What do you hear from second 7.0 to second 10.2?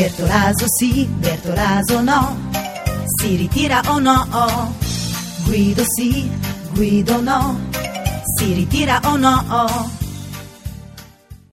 no, si ritira o no?